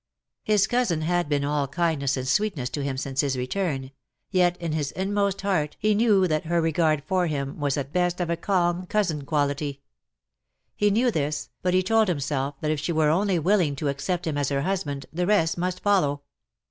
[0.43, 3.91] His cousin had been all kindness 77 and sweetness to him since his return;
[4.31, 8.19] yet in his inmost heart he knew that her regard for him was at best
[8.19, 9.83] of a calm^ cousinly quality.
[10.75, 14.25] He knew this, but he told himself that if she were only willing to accept
[14.25, 16.23] him as her husband, the rest must follow.